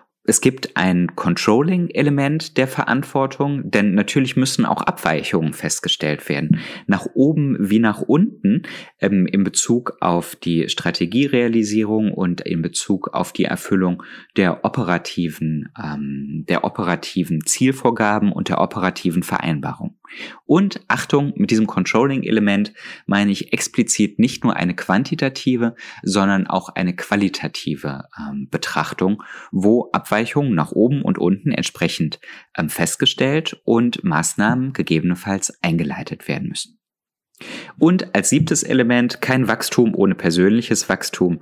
Es 0.23 0.39
gibt 0.39 0.77
ein 0.77 1.15
Controlling-Element 1.15 2.55
der 2.57 2.67
Verantwortung, 2.67 3.71
denn 3.71 3.95
natürlich 3.95 4.35
müssen 4.35 4.65
auch 4.65 4.83
Abweichungen 4.83 5.53
festgestellt 5.53 6.29
werden. 6.29 6.59
Nach 6.85 7.07
oben 7.15 7.57
wie 7.59 7.79
nach 7.79 8.01
unten 8.01 8.61
ähm, 8.99 9.25
in 9.25 9.43
Bezug 9.43 9.97
auf 9.99 10.35
die 10.35 10.69
Strategierealisierung 10.69 12.13
und 12.13 12.41
in 12.41 12.61
Bezug 12.61 13.15
auf 13.15 13.33
die 13.33 13.45
Erfüllung 13.45 14.03
der 14.37 14.63
operativen, 14.63 15.73
ähm, 15.81 16.45
der 16.47 16.65
operativen 16.65 17.43
Zielvorgaben 17.43 18.31
und 18.31 18.49
der 18.49 18.61
operativen 18.61 19.23
Vereinbarung. 19.23 19.97
Und 20.45 20.81
Achtung, 20.89 21.33
mit 21.37 21.51
diesem 21.51 21.67
Controlling-Element 21.67 22.73
meine 23.05 23.31
ich 23.31 23.53
explizit 23.53 24.19
nicht 24.19 24.43
nur 24.43 24.55
eine 24.55 24.75
quantitative, 24.75 25.75
sondern 26.03 26.47
auch 26.47 26.69
eine 26.69 26.95
qualitative 26.95 28.09
ähm, 28.19 28.49
Betrachtung, 28.51 29.23
wo 29.51 29.89
Abweichungen 29.93 30.10
nach 30.53 30.71
oben 30.71 31.01
und 31.01 31.17
unten 31.17 31.51
entsprechend 31.51 32.19
ähm, 32.57 32.69
festgestellt 32.69 33.61
und 33.63 34.03
Maßnahmen 34.03 34.73
gegebenenfalls 34.73 35.61
eingeleitet 35.61 36.27
werden 36.27 36.49
müssen. 36.49 36.81
Und 37.77 38.13
als 38.15 38.29
siebtes 38.29 38.63
Element 38.63 39.21
kein 39.21 39.47
Wachstum 39.47 39.95
ohne 39.95 40.15
persönliches 40.15 40.89
Wachstum. 40.89 41.39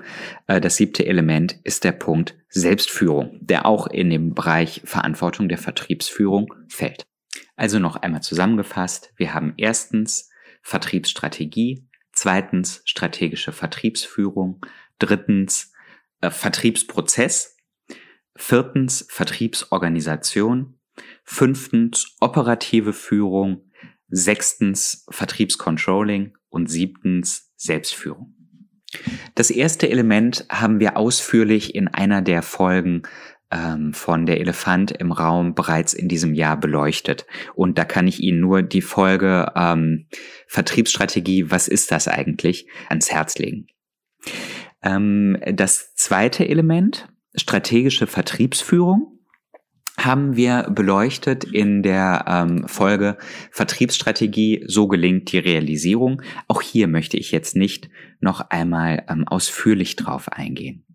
Äh, 0.47 0.61
das 0.61 0.75
siebte 0.75 1.05
Element 1.05 1.59
ist 1.63 1.83
der 1.83 1.91
Punkt 1.91 2.38
Selbstführung, 2.49 3.38
der 3.41 3.65
auch 3.65 3.88
in 3.88 4.09
dem 4.09 4.33
Bereich 4.33 4.81
Verantwortung 4.85 5.49
der 5.49 5.57
Vertriebsführung 5.57 6.53
fällt. 6.67 7.05
Also 7.55 7.79
noch 7.79 7.97
einmal 7.97 8.21
zusammengefasst, 8.21 9.13
wir 9.17 9.33
haben 9.33 9.53
erstens 9.57 10.29
Vertriebsstrategie, 10.61 11.88
zweitens 12.13 12.81
strategische 12.85 13.51
Vertriebsführung, 13.51 14.61
drittens 14.97 15.73
äh, 16.21 16.31
Vertriebsprozess, 16.31 17.57
viertens 18.39 19.05
Vertriebsorganisation, 19.10 20.79
fünftens 21.24 22.15
operative 22.22 22.93
Führung, 22.93 23.69
sechstens 24.08 25.05
Vertriebscontrolling 25.10 26.36
und 26.50 26.69
siebtens 26.69 27.51
Selbstführung. 27.58 28.34
Das 29.36 29.51
erste 29.51 29.89
Element 29.89 30.46
haben 30.50 30.79
wir 30.79 30.98
ausführlich 30.98 31.75
in 31.75 31.88
einer 31.89 32.22
der 32.22 32.41
Folgen 32.41 33.03
ähm, 33.51 33.93
von 33.93 34.25
Der 34.25 34.39
Elefant 34.39 34.91
im 34.91 35.12
Raum 35.12 35.53
bereits 35.53 35.93
in 35.93 36.08
diesem 36.08 36.34
Jahr 36.34 36.58
beleuchtet. 36.58 37.27
Und 37.55 37.77
da 37.77 37.86
kann 37.86 38.08
ich 38.08 38.22
Ihnen 38.22 38.39
nur 38.39 38.63
die 38.63 38.81
Folge 38.81 39.51
ähm, 39.55 40.08
Vertriebsstrategie, 40.48 41.51
was 41.51 41.67
ist 41.67 41.91
das 41.91 42.08
eigentlich, 42.08 42.67
ans 42.88 43.12
Herz 43.12 43.38
legen. 43.38 43.67
Ähm, 44.81 45.38
das 45.53 45.93
zweite 45.93 46.48
Element, 46.48 47.10
strategische 47.36 48.07
Vertriebsführung, 48.07 49.19
haben 49.98 50.36
wir 50.36 50.63
beleuchtet 50.69 51.43
in 51.43 51.83
der 51.83 52.25
ähm, 52.27 52.67
Folge 52.67 53.17
Vertriebsstrategie, 53.51 54.63
so 54.65 54.88
gelingt 54.88 55.31
die 55.31 55.39
Realisierung. 55.39 56.21
Auch 56.48 56.62
hier 56.62 56.88
möchte 56.88 57.17
ich 57.17 57.31
jetzt 57.31 57.55
nicht 57.55 57.89
noch 58.21 58.39
einmal 58.50 59.03
ähm, 59.09 59.27
ausführlich 59.27 59.95
drauf 59.95 60.31
eingehen. 60.31 60.86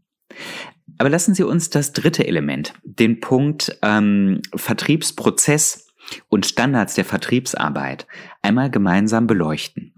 Aber 0.99 1.11
lassen 1.11 1.35
Sie 1.35 1.43
uns 1.43 1.71
das 1.71 1.93
dritte 1.93 2.27
Element, 2.27 2.75
den 2.83 3.21
Punkt 3.21 3.79
ähm, 3.83 4.41
Vertriebsprozess 4.55 5.93
und 6.29 6.47
Standards 6.47 6.95
der 6.95 7.05
Vertriebsarbeit, 7.05 8.07
einmal 8.43 8.71
gemeinsam 8.71 9.27
beleuchten. 9.27 9.94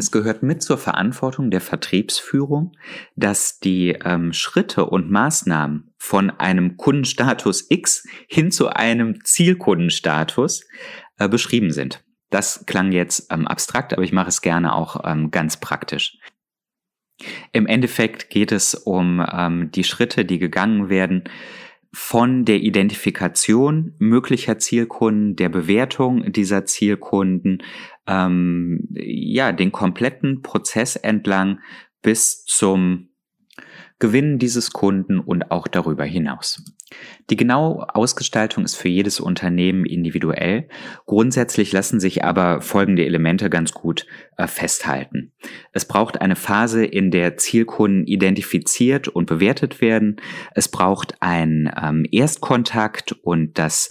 Es 0.00 0.10
gehört 0.10 0.42
mit 0.42 0.62
zur 0.62 0.78
Verantwortung 0.78 1.50
der 1.50 1.60
Vertriebsführung, 1.60 2.72
dass 3.16 3.60
die 3.60 3.90
ähm, 4.02 4.32
Schritte 4.32 4.86
und 4.86 5.10
Maßnahmen 5.10 5.92
von 5.98 6.30
einem 6.30 6.78
Kundenstatus 6.78 7.66
X 7.68 8.08
hin 8.26 8.50
zu 8.50 8.70
einem 8.70 9.22
Zielkundenstatus 9.22 10.64
äh, 11.18 11.28
beschrieben 11.28 11.70
sind. 11.70 12.02
Das 12.30 12.64
klang 12.64 12.92
jetzt 12.92 13.30
ähm, 13.30 13.46
abstrakt, 13.46 13.92
aber 13.92 14.02
ich 14.02 14.12
mache 14.12 14.30
es 14.30 14.40
gerne 14.40 14.74
auch 14.74 15.04
ähm, 15.04 15.30
ganz 15.30 15.60
praktisch. 15.60 16.16
Im 17.52 17.66
Endeffekt 17.66 18.30
geht 18.30 18.52
es 18.52 18.72
um 18.72 19.22
ähm, 19.30 19.70
die 19.70 19.84
Schritte, 19.84 20.24
die 20.24 20.38
gegangen 20.38 20.88
werden 20.88 21.24
von 21.92 22.44
der 22.44 22.60
Identifikation 22.60 23.94
möglicher 23.98 24.58
Zielkunden, 24.58 25.36
der 25.36 25.48
Bewertung 25.48 26.32
dieser 26.32 26.64
Zielkunden, 26.64 27.62
ähm, 28.06 28.88
ja, 28.94 29.52
den 29.52 29.72
kompletten 29.72 30.42
Prozess 30.42 30.96
entlang 30.96 31.58
bis 32.02 32.44
zum 32.44 33.09
Gewinnen 33.98 34.38
dieses 34.38 34.72
Kunden 34.72 35.18
und 35.20 35.50
auch 35.50 35.68
darüber 35.68 36.04
hinaus. 36.04 36.64
Die 37.28 37.36
genaue 37.36 37.94
Ausgestaltung 37.94 38.64
ist 38.64 38.74
für 38.74 38.88
jedes 38.88 39.20
Unternehmen 39.20 39.84
individuell. 39.84 40.68
Grundsätzlich 41.06 41.70
lassen 41.72 42.00
sich 42.00 42.24
aber 42.24 42.62
folgende 42.62 43.04
Elemente 43.04 43.48
ganz 43.50 43.72
gut 43.72 44.06
äh, 44.36 44.46
festhalten. 44.46 45.32
Es 45.72 45.84
braucht 45.84 46.20
eine 46.20 46.36
Phase, 46.36 46.84
in 46.84 47.10
der 47.10 47.36
Zielkunden 47.36 48.06
identifiziert 48.06 49.06
und 49.06 49.26
bewertet 49.26 49.80
werden. 49.80 50.16
Es 50.54 50.68
braucht 50.68 51.14
einen 51.20 51.70
ähm, 51.80 52.04
Erstkontakt 52.10 53.12
und 53.12 53.58
das 53.58 53.90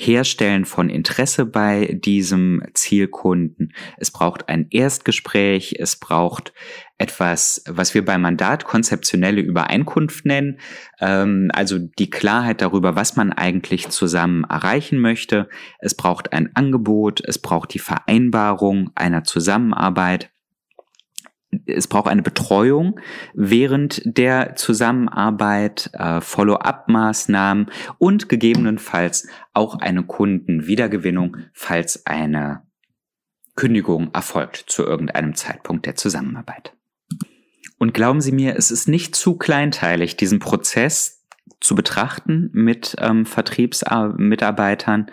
Herstellen 0.00 0.64
von 0.64 0.90
Interesse 0.90 1.44
bei 1.44 1.98
diesem 2.00 2.62
Zielkunden. 2.72 3.74
Es 3.96 4.12
braucht 4.12 4.48
ein 4.48 4.68
Erstgespräch. 4.70 5.74
Es 5.76 5.96
braucht 5.96 6.52
etwas, 6.98 7.62
was 7.66 7.94
wir 7.94 8.04
beim 8.04 8.22
Mandat 8.22 8.64
konzeptionelle 8.64 9.40
Übereinkunft 9.40 10.26
nennen, 10.26 10.58
ähm, 11.00 11.50
also 11.54 11.78
die 11.78 12.10
Klarheit 12.10 12.60
darüber, 12.60 12.96
was 12.96 13.16
man 13.16 13.32
eigentlich 13.32 13.88
zusammen 13.88 14.44
erreichen 14.44 14.98
möchte. 14.98 15.48
Es 15.78 15.94
braucht 15.94 16.32
ein 16.32 16.54
Angebot, 16.54 17.22
es 17.24 17.38
braucht 17.38 17.72
die 17.72 17.78
Vereinbarung 17.78 18.90
einer 18.94 19.24
Zusammenarbeit 19.24 20.30
es 21.64 21.86
braucht 21.86 22.08
eine 22.08 22.22
Betreuung 22.22 23.00
während 23.34 24.02
der 24.04 24.54
Zusammenarbeit, 24.56 25.90
äh, 25.94 26.20
Follow-up-Maßnahmen 26.20 27.70
und 27.96 28.28
gegebenenfalls 28.28 29.28
auch 29.54 29.78
eine 29.80 30.02
Kundenwiedergewinnung, 30.02 31.38
falls 31.54 32.04
eine 32.04 32.62
Kündigung 33.56 34.12
erfolgt 34.12 34.64
zu 34.68 34.84
irgendeinem 34.84 35.34
Zeitpunkt 35.34 35.86
der 35.86 35.96
Zusammenarbeit. 35.96 36.77
Und 37.76 37.94
glauben 37.94 38.20
Sie 38.20 38.32
mir, 38.32 38.56
es 38.56 38.70
ist 38.70 38.88
nicht 38.88 39.14
zu 39.14 39.36
kleinteilig, 39.36 40.16
diesen 40.16 40.38
Prozess 40.38 41.18
zu 41.60 41.74
betrachten 41.74 42.50
mit 42.52 42.96
ähm, 43.00 43.26
Vertriebsmitarbeitern 43.26 45.10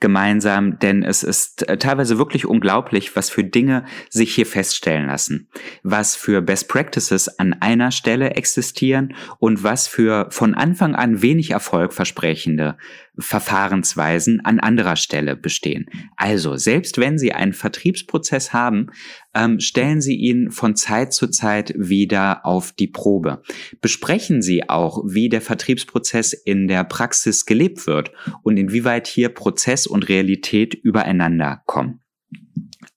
gemeinsam, 0.00 0.78
denn 0.78 1.02
es 1.02 1.22
ist 1.22 1.68
äh, 1.68 1.76
teilweise 1.76 2.18
wirklich 2.18 2.46
unglaublich, 2.46 3.16
was 3.16 3.30
für 3.30 3.44
Dinge 3.44 3.84
sich 4.08 4.34
hier 4.34 4.46
feststellen 4.46 5.06
lassen, 5.06 5.48
was 5.82 6.14
für 6.14 6.40
Best 6.40 6.68
Practices 6.68 7.38
an 7.38 7.54
einer 7.54 7.90
Stelle 7.90 8.30
existieren 8.30 9.14
und 9.38 9.62
was 9.62 9.88
für 9.88 10.28
von 10.30 10.54
Anfang 10.54 10.94
an 10.94 11.22
wenig 11.22 11.50
Erfolg 11.50 11.92
versprechende 11.92 12.76
Verfahrensweisen 13.18 14.44
an 14.44 14.60
anderer 14.60 14.94
Stelle 14.94 15.34
bestehen. 15.34 15.86
Also, 16.16 16.56
selbst 16.56 16.98
wenn 16.98 17.18
Sie 17.18 17.32
einen 17.32 17.52
Vertriebsprozess 17.52 18.52
haben, 18.52 18.90
ähm, 19.34 19.58
stellen 19.58 20.00
Sie 20.00 20.14
ihn 20.14 20.52
von 20.52 20.76
Zeit 20.76 21.12
zu 21.12 21.26
Zeit 21.28 21.74
wieder 21.76 22.46
auf 22.46 22.72
die 22.72 22.86
Probe. 22.86 23.42
Besprechen 23.80 24.40
Sie 24.40 24.68
auch, 24.68 25.02
wie 25.04 25.28
der 25.28 25.40
Vertriebsprozess 25.40 26.32
in 26.32 26.68
der 26.68 26.84
Praxis 26.84 27.44
gelebt 27.44 27.86
wird 27.88 28.12
und 28.42 28.56
inwieweit 28.56 29.08
hier 29.08 29.30
Prozess 29.30 29.87
und 29.88 30.08
Realität 30.08 30.74
übereinander 30.74 31.62
kommen. 31.66 32.00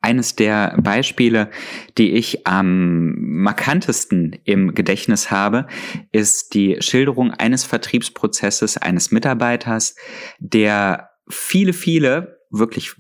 Eines 0.04 0.36
der 0.36 0.78
Beispiele, 0.82 1.52
die 1.98 2.12
ich 2.12 2.48
am 2.48 3.14
markantesten 3.18 4.36
im 4.46 4.74
Gedächtnis 4.74 5.30
habe, 5.30 5.68
ist 6.12 6.56
die 6.56 6.78
Schilderung 6.80 7.32
eines 7.32 7.66
Vertriebsprozesses 7.66 8.78
eines 8.78 9.12
Mitarbeiters, 9.12 9.96
der 10.40 11.10
viele, 11.30 11.74
viele, 11.74 12.40
wirklich 12.50 12.94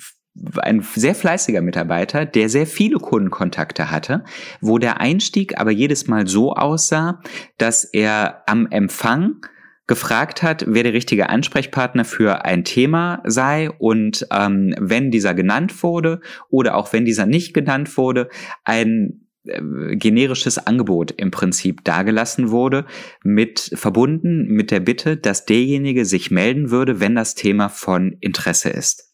ein 0.60 0.82
sehr 0.82 1.16
fleißiger 1.16 1.62
Mitarbeiter, 1.62 2.26
der 2.26 2.50
sehr 2.50 2.68
viele 2.68 3.00
Kundenkontakte 3.00 3.92
hatte, 3.92 4.24
wo 4.62 4.78
der 4.78 5.02
Einstieg 5.02 5.60
aber 5.60 5.72
jedes 5.72 6.08
Mal 6.08 6.28
so 6.28 6.54
aussah, 6.54 7.20
dass 7.58 7.84
er 7.84 8.44
am 8.48 8.68
Empfang 8.68 9.46
gefragt 9.92 10.42
hat, 10.42 10.64
wer 10.70 10.84
der 10.84 10.94
richtige 10.94 11.30
Ansprechpartner 11.30 12.06
für 12.06 12.46
ein 12.46 12.64
Thema 12.64 13.22
sei 13.26 13.70
und 13.70 14.26
ähm, 14.32 14.74
wenn 14.80 15.12
dieser 15.12 15.34
genannt 15.34 15.84
wurde 15.84 16.22
oder 16.50 16.78
auch 16.78 16.94
wenn 16.94 17.04
dieser 17.04 17.26
nicht 17.26 17.54
genannt 17.54 17.98
wurde, 17.98 18.30
ein 18.64 19.28
äh, 19.44 19.98
generisches 19.98 20.66
Angebot 20.66 21.12
im 21.12 21.30
Prinzip 21.30 21.84
dargelassen 21.84 22.52
wurde, 22.52 22.86
mit 23.22 23.70
verbunden 23.74 24.46
mit 24.48 24.72
der 24.72 24.80
Bitte, 24.80 25.18
dass 25.18 25.44
derjenige 25.44 26.06
sich 26.06 26.32
melden 26.32 26.72
würde, 26.72 27.02
wenn 27.02 27.14
das 27.14 27.36
Thema 27.36 27.68
von 27.68 28.16
Interesse 28.22 28.70
ist. 28.70 29.14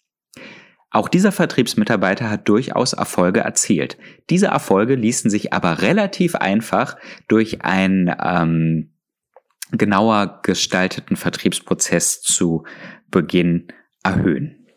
Auch 0.92 1.10
dieser 1.10 1.32
Vertriebsmitarbeiter 1.32 2.30
hat 2.30 2.48
durchaus 2.48 2.94
Erfolge 2.94 3.40
erzielt. 3.40 3.98
Diese 4.30 4.48
Erfolge 4.48 4.94
ließen 4.94 5.32
sich 5.32 5.54
aber 5.54 5.82
relativ 5.82 6.36
einfach 6.36 6.98
durch 7.28 7.64
ein 7.64 8.16
ähm, 8.24 8.92
genauer 9.72 10.42
gestalteten 10.44 11.16
Vertriebsprozess 11.16 12.22
zu 12.22 12.64
Beginn 13.10 13.68
erhöhen. 14.04 14.68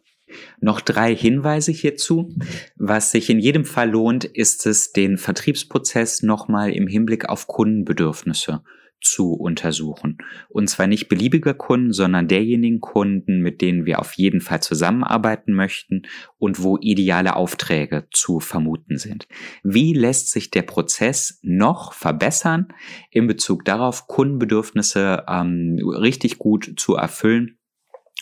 Noch 0.60 0.80
drei 0.80 1.14
Hinweise 1.14 1.72
hierzu. 1.72 2.34
Was 2.76 3.10
sich 3.10 3.30
in 3.30 3.40
jedem 3.40 3.64
Fall 3.64 3.90
lohnt, 3.90 4.24
ist 4.24 4.66
es, 4.66 4.92
den 4.92 5.18
Vertriebsprozess 5.18 6.22
nochmal 6.22 6.70
im 6.70 6.86
Hinblick 6.86 7.28
auf 7.28 7.46
Kundenbedürfnisse 7.46 8.62
zu 9.00 9.32
untersuchen. 9.32 10.18
Und 10.48 10.68
zwar 10.68 10.86
nicht 10.86 11.08
beliebiger 11.08 11.54
Kunden, 11.54 11.92
sondern 11.92 12.28
derjenigen 12.28 12.80
Kunden, 12.80 13.40
mit 13.40 13.60
denen 13.60 13.86
wir 13.86 13.98
auf 13.98 14.12
jeden 14.14 14.40
Fall 14.40 14.60
zusammenarbeiten 14.60 15.52
möchten 15.52 16.02
und 16.38 16.62
wo 16.62 16.78
ideale 16.80 17.36
Aufträge 17.36 18.06
zu 18.10 18.40
vermuten 18.40 18.98
sind. 18.98 19.26
Wie 19.62 19.94
lässt 19.94 20.30
sich 20.30 20.50
der 20.50 20.62
Prozess 20.62 21.38
noch 21.42 21.92
verbessern 21.92 22.68
in 23.10 23.26
Bezug 23.26 23.64
darauf, 23.64 24.06
Kundenbedürfnisse 24.06 25.24
ähm, 25.28 25.78
richtig 25.84 26.38
gut 26.38 26.74
zu 26.76 26.94
erfüllen? 26.94 27.56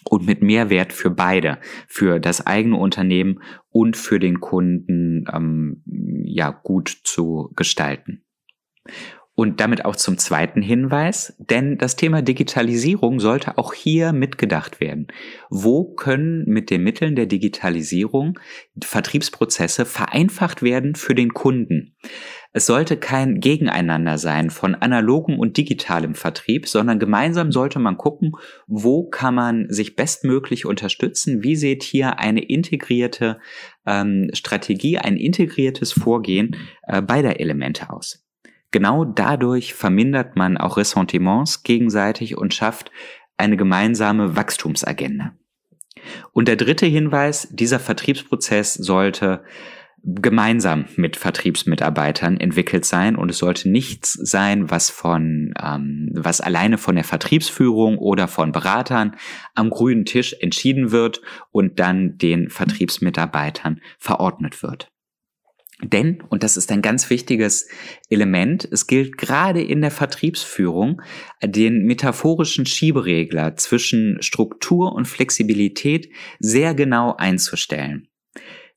und 0.04 0.26
mit 0.26 0.42
Mehrwert 0.42 0.92
für 0.92 1.10
beide, 1.10 1.58
für 1.86 2.20
das 2.20 2.46
eigene 2.46 2.76
Unternehmen 2.76 3.42
und 3.68 3.96
für 3.96 4.18
den 4.18 4.40
Kunden 4.40 5.24
ähm, 5.32 5.82
ja 6.24 6.50
gut 6.50 7.00
zu 7.04 7.52
gestalten. 7.56 8.24
Und 9.38 9.60
damit 9.60 9.84
auch 9.84 9.94
zum 9.94 10.18
zweiten 10.18 10.62
Hinweis, 10.62 11.32
denn 11.38 11.78
das 11.78 11.94
Thema 11.94 12.22
Digitalisierung 12.22 13.20
sollte 13.20 13.56
auch 13.56 13.72
hier 13.72 14.12
mitgedacht 14.12 14.80
werden. 14.80 15.06
Wo 15.48 15.84
können 15.94 16.42
mit 16.48 16.70
den 16.70 16.82
Mitteln 16.82 17.14
der 17.14 17.26
Digitalisierung 17.26 18.36
Vertriebsprozesse 18.82 19.84
vereinfacht 19.84 20.64
werden 20.64 20.96
für 20.96 21.14
den 21.14 21.34
Kunden? 21.34 21.94
Es 22.52 22.66
sollte 22.66 22.96
kein 22.96 23.38
Gegeneinander 23.38 24.18
sein 24.18 24.50
von 24.50 24.74
analogem 24.74 25.38
und 25.38 25.56
digitalem 25.56 26.16
Vertrieb, 26.16 26.66
sondern 26.66 26.98
gemeinsam 26.98 27.52
sollte 27.52 27.78
man 27.78 27.96
gucken, 27.96 28.32
wo 28.66 29.08
kann 29.08 29.36
man 29.36 29.66
sich 29.68 29.94
bestmöglich 29.94 30.66
unterstützen, 30.66 31.44
wie 31.44 31.54
sieht 31.54 31.84
hier 31.84 32.18
eine 32.18 32.42
integrierte 32.42 33.38
ähm, 33.86 34.30
Strategie, 34.32 34.98
ein 34.98 35.16
integriertes 35.16 35.92
Vorgehen 35.92 36.56
äh, 36.88 37.00
beider 37.00 37.38
Elemente 37.38 37.90
aus. 37.90 38.27
Genau 38.70 39.04
dadurch 39.04 39.74
vermindert 39.74 40.36
man 40.36 40.56
auch 40.56 40.76
Ressentiments 40.76 41.62
gegenseitig 41.62 42.36
und 42.36 42.52
schafft 42.52 42.90
eine 43.36 43.56
gemeinsame 43.56 44.36
Wachstumsagenda. 44.36 45.32
Und 46.32 46.48
der 46.48 46.56
dritte 46.56 46.86
Hinweis, 46.86 47.48
dieser 47.50 47.80
Vertriebsprozess 47.80 48.74
sollte 48.74 49.42
gemeinsam 50.02 50.86
mit 50.96 51.16
Vertriebsmitarbeitern 51.16 52.38
entwickelt 52.38 52.84
sein 52.84 53.16
und 53.16 53.30
es 53.30 53.38
sollte 53.38 53.68
nichts 53.68 54.12
sein, 54.12 54.70
was 54.70 54.90
von 54.90 55.52
ähm, 55.60 56.10
was 56.14 56.40
alleine 56.40 56.78
von 56.78 56.94
der 56.94 57.04
Vertriebsführung 57.04 57.98
oder 57.98 58.28
von 58.28 58.52
Beratern 58.52 59.16
am 59.54 59.70
grünen 59.70 60.04
Tisch 60.04 60.36
entschieden 60.40 60.92
wird 60.92 61.20
und 61.50 61.80
dann 61.80 62.16
den 62.16 62.48
Vertriebsmitarbeitern 62.48 63.80
verordnet 63.98 64.62
wird. 64.62 64.92
Denn, 65.82 66.22
und 66.28 66.42
das 66.42 66.56
ist 66.56 66.72
ein 66.72 66.82
ganz 66.82 67.08
wichtiges 67.08 67.68
Element, 68.10 68.68
es 68.70 68.88
gilt 68.88 69.16
gerade 69.16 69.62
in 69.62 69.80
der 69.80 69.92
Vertriebsführung, 69.92 71.00
den 71.42 71.84
metaphorischen 71.84 72.66
Schieberegler 72.66 73.54
zwischen 73.56 74.20
Struktur 74.20 74.92
und 74.92 75.06
Flexibilität 75.06 76.10
sehr 76.40 76.74
genau 76.74 77.14
einzustellen. 77.16 78.07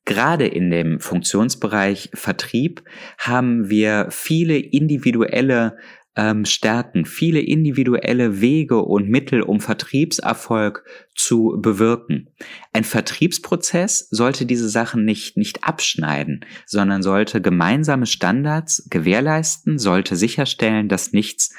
Gerade 0.04 0.46
in 0.46 0.70
dem 0.70 0.98
Funktionsbereich 0.98 2.10
Vertrieb 2.14 2.82
haben 3.18 3.70
wir 3.70 4.08
viele 4.10 4.58
individuelle 4.58 5.76
ähm, 6.14 6.44
stärken, 6.44 7.06
viele 7.06 7.40
individuelle 7.40 8.40
Wege 8.40 8.82
und 8.82 9.08
Mittel, 9.08 9.40
um 9.42 9.60
Vertriebserfolg 9.60 10.84
zu 11.14 11.56
bewirken. 11.58 12.28
Ein 12.72 12.84
Vertriebsprozess 12.84 14.08
sollte 14.10 14.44
diese 14.44 14.68
Sachen 14.68 15.04
nicht, 15.04 15.36
nicht 15.36 15.64
abschneiden, 15.64 16.44
sondern 16.66 17.02
sollte 17.02 17.40
gemeinsame 17.40 18.06
Standards 18.06 18.86
gewährleisten, 18.90 19.78
sollte 19.78 20.16
sicherstellen, 20.16 20.88
dass 20.88 21.12
nichts 21.12 21.54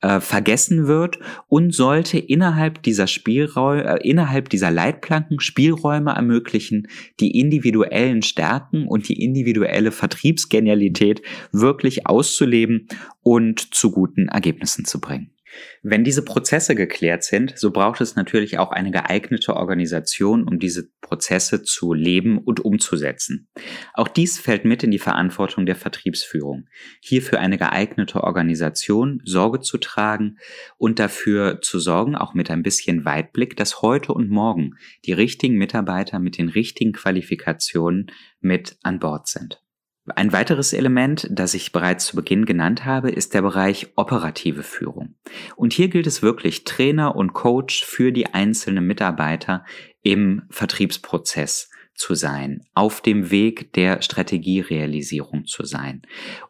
äh, 0.00 0.20
vergessen 0.20 0.86
wird 0.86 1.18
und 1.48 1.74
sollte 1.74 2.18
innerhalb 2.18 2.82
dieser 2.82 3.06
Spielräume, 3.06 3.84
äh, 3.84 4.08
innerhalb 4.08 4.48
dieser 4.48 4.70
Leitplanken 4.70 5.40
Spielräume 5.40 6.12
ermöglichen, 6.12 6.88
die 7.20 7.38
individuellen 7.38 8.22
Stärken 8.22 8.86
und 8.86 9.08
die 9.08 9.22
individuelle 9.22 9.92
Vertriebsgenialität 9.92 11.22
wirklich 11.52 12.06
auszuleben 12.06 12.88
und 13.22 13.74
zu 13.74 13.90
guten 13.90 14.28
Ergebnissen 14.28 14.84
zu 14.84 15.00
bringen. 15.00 15.35
Wenn 15.82 16.04
diese 16.04 16.24
Prozesse 16.24 16.74
geklärt 16.74 17.22
sind, 17.24 17.58
so 17.58 17.70
braucht 17.70 18.00
es 18.00 18.16
natürlich 18.16 18.58
auch 18.58 18.70
eine 18.70 18.90
geeignete 18.90 19.54
Organisation, 19.54 20.46
um 20.46 20.58
diese 20.58 20.88
Prozesse 21.00 21.62
zu 21.62 21.92
leben 21.92 22.38
und 22.38 22.64
umzusetzen. 22.64 23.48
Auch 23.94 24.08
dies 24.08 24.38
fällt 24.38 24.64
mit 24.64 24.82
in 24.82 24.90
die 24.90 24.98
Verantwortung 24.98 25.66
der 25.66 25.76
Vertriebsführung, 25.76 26.68
hierfür 27.00 27.40
eine 27.40 27.58
geeignete 27.58 28.24
Organisation 28.24 29.22
Sorge 29.24 29.60
zu 29.60 29.78
tragen 29.78 30.38
und 30.78 30.98
dafür 30.98 31.60
zu 31.60 31.78
sorgen, 31.78 32.16
auch 32.16 32.34
mit 32.34 32.50
ein 32.50 32.62
bisschen 32.62 33.04
Weitblick, 33.04 33.56
dass 33.56 33.82
heute 33.82 34.12
und 34.12 34.30
morgen 34.30 34.72
die 35.04 35.12
richtigen 35.12 35.56
Mitarbeiter 35.56 36.18
mit 36.18 36.38
den 36.38 36.48
richtigen 36.48 36.92
Qualifikationen 36.92 38.06
mit 38.40 38.76
an 38.82 38.98
Bord 38.98 39.28
sind. 39.28 39.65
Ein 40.14 40.32
weiteres 40.32 40.72
Element, 40.72 41.26
das 41.30 41.54
ich 41.54 41.72
bereits 41.72 42.06
zu 42.06 42.16
Beginn 42.16 42.46
genannt 42.46 42.84
habe, 42.84 43.10
ist 43.10 43.34
der 43.34 43.42
Bereich 43.42 43.88
operative 43.96 44.62
Führung. 44.62 45.16
Und 45.56 45.72
hier 45.72 45.88
gilt 45.88 46.06
es 46.06 46.22
wirklich, 46.22 46.64
Trainer 46.64 47.16
und 47.16 47.32
Coach 47.32 47.84
für 47.84 48.12
die 48.12 48.32
einzelnen 48.32 48.86
Mitarbeiter 48.86 49.64
im 50.02 50.42
Vertriebsprozess 50.50 51.70
zu 51.96 52.14
sein, 52.14 52.60
auf 52.74 53.00
dem 53.00 53.30
Weg 53.30 53.72
der 53.72 54.02
Strategierealisierung 54.02 55.46
zu 55.46 55.64
sein. 55.64 56.02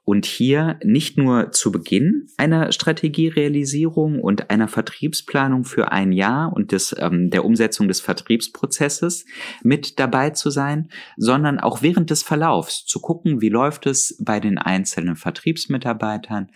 Und 0.04 0.26
hier 0.26 0.78
nicht 0.84 1.16
nur 1.16 1.52
zu 1.52 1.72
Beginn 1.72 2.26
einer 2.36 2.72
Strategierealisierung 2.72 4.20
und 4.20 4.50
einer 4.50 4.68
Vertriebsplanung 4.68 5.64
für 5.64 5.92
ein 5.92 6.12
Jahr 6.12 6.52
und 6.52 6.72
des, 6.72 6.94
ähm, 6.98 7.30
der 7.30 7.44
Umsetzung 7.44 7.88
des 7.88 8.00
Vertriebsprozesses 8.00 9.24
mit 9.62 9.98
dabei 9.98 10.30
zu 10.30 10.50
sein, 10.50 10.90
sondern 11.16 11.60
auch 11.60 11.80
während 11.82 12.10
des 12.10 12.22
Verlaufs 12.22 12.84
zu 12.84 13.00
gucken, 13.00 13.40
wie 13.40 13.48
läuft 13.48 13.86
es 13.86 14.16
bei 14.20 14.40
den 14.40 14.58
einzelnen 14.58 15.16
Vertriebsmitarbeitern, 15.16 16.50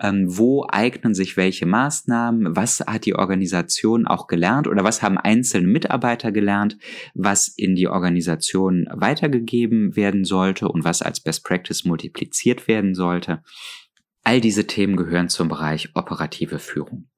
wo 0.00 0.66
eignen 0.68 1.14
sich 1.14 1.36
welche 1.36 1.66
Maßnahmen, 1.66 2.56
was 2.56 2.80
hat 2.80 3.06
die 3.06 3.14
Organisation 3.14 4.06
auch 4.06 4.26
gelernt 4.26 4.66
oder 4.66 4.84
was 4.84 5.02
haben 5.02 5.18
einzelne 5.18 5.68
Mitarbeiter 5.68 6.32
gelernt, 6.32 6.76
was 7.14 7.48
in 7.48 7.74
die 7.74 7.88
Organisation 7.88 8.86
weitergegeben 8.90 9.96
werden 9.96 10.24
sollte 10.24 10.68
und 10.68 10.84
was 10.84 11.00
als 11.00 11.20
Best 11.20 11.44
Practice 11.44 11.84
multipliziert 11.84 12.66
werden 12.66 12.94
sollte. 12.94 13.42
All 14.24 14.40
diese 14.40 14.66
Themen 14.66 14.96
gehören 14.96 15.28
zum 15.28 15.48
Bereich 15.48 15.90
operative 15.94 16.58
Führung. 16.58 17.08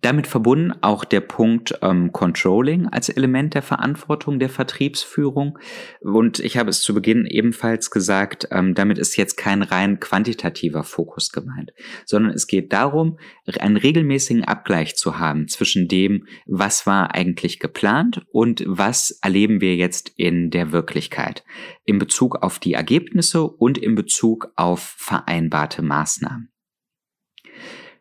Damit 0.00 0.26
verbunden 0.26 0.72
auch 0.80 1.04
der 1.04 1.20
Punkt 1.20 1.78
ähm, 1.82 2.12
Controlling 2.12 2.88
als 2.88 3.10
Element 3.10 3.54
der 3.54 3.62
Verantwortung 3.62 4.38
der 4.38 4.48
Vertriebsführung. 4.48 5.58
Und 6.00 6.38
ich 6.38 6.56
habe 6.56 6.70
es 6.70 6.80
zu 6.80 6.94
Beginn 6.94 7.26
ebenfalls 7.26 7.90
gesagt, 7.90 8.48
ähm, 8.50 8.74
damit 8.74 8.98
ist 8.98 9.16
jetzt 9.16 9.36
kein 9.36 9.62
rein 9.62 10.00
quantitativer 10.00 10.84
Fokus 10.84 11.30
gemeint, 11.30 11.72
sondern 12.06 12.32
es 12.32 12.46
geht 12.46 12.72
darum, 12.72 13.18
einen 13.58 13.76
regelmäßigen 13.76 14.44
Abgleich 14.44 14.96
zu 14.96 15.18
haben 15.18 15.48
zwischen 15.48 15.86
dem, 15.86 16.26
was 16.46 16.86
war 16.86 17.14
eigentlich 17.14 17.58
geplant 17.58 18.22
und 18.32 18.64
was 18.66 19.18
erleben 19.22 19.60
wir 19.60 19.76
jetzt 19.76 20.12
in 20.16 20.50
der 20.50 20.72
Wirklichkeit 20.72 21.44
in 21.84 21.98
Bezug 21.98 22.42
auf 22.42 22.58
die 22.58 22.74
Ergebnisse 22.74 23.42
und 23.42 23.76
in 23.76 23.94
Bezug 23.94 24.52
auf 24.56 24.94
vereinbarte 24.96 25.82
Maßnahmen. 25.82 26.50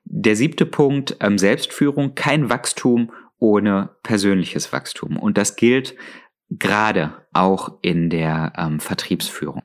Der 0.04 0.36
siebte 0.36 0.66
Punkt, 0.66 1.18
ähm, 1.20 1.38
Selbstführung, 1.38 2.16
kein 2.16 2.50
Wachstum 2.50 3.12
ohne 3.38 3.92
persönliches 4.04 4.74
Wachstum. 4.74 5.18
Und 5.18 5.38
das 5.38 5.56
gilt 5.56 5.96
gerade 6.50 7.14
auch 7.32 7.78
in 7.82 8.10
der 8.10 8.54
ähm, 8.58 8.80
Vertriebsführung. 8.80 9.62